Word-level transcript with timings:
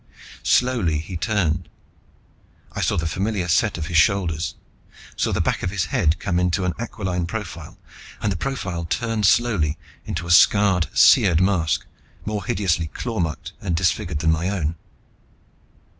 Slowly 0.41 0.97
he 0.97 1.15
turned. 1.15 1.69
I 2.71 2.81
saw 2.81 2.97
the 2.97 3.05
familiar 3.05 3.47
set 3.47 3.77
of 3.77 3.85
his 3.85 3.97
shoulders, 3.97 4.55
saw 5.15 5.31
the 5.31 5.41
back 5.41 5.61
of 5.61 5.69
his 5.69 5.85
head 5.93 6.17
come 6.17 6.39
into 6.39 6.65
an 6.65 6.73
aquiline 6.79 7.27
profile, 7.27 7.77
and 8.19 8.31
the 8.31 8.35
profile 8.35 8.83
turn 8.83 9.21
slowly 9.21 9.77
into 10.03 10.25
a 10.25 10.31
scarred, 10.31 10.87
seared 10.97 11.39
mask 11.39 11.85
more 12.25 12.43
hideously 12.43 12.87
claw 12.87 13.19
marked 13.19 13.53
and 13.61 13.75
disfigured 13.75 14.17
than 14.17 14.31
my 14.31 14.49
own. 14.49 14.73